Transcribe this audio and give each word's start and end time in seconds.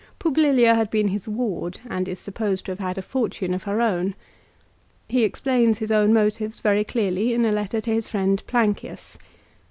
Publilia 0.17 0.73
had 0.73 0.89
been 0.89 1.09
his 1.09 1.27
ward, 1.27 1.79
and 1.87 2.07
is 2.09 2.17
supposed 2.17 2.65
to 2.65 2.71
have 2.71 2.79
had 2.79 2.97
a 2.97 3.03
fortune 3.03 3.53
of 3.53 3.61
her 3.61 3.81
own. 3.81 4.15
He 5.07 5.23
explains 5.23 5.77
his 5.77 5.91
own 5.91 6.11
motives 6.11 6.59
very 6.59 6.83
clearly 6.83 7.33
in 7.35 7.45
a 7.45 7.51
letter 7.51 7.79
to 7.81 7.93
his 7.93 8.07
friend 8.09 8.41
Plancius. 8.47 9.19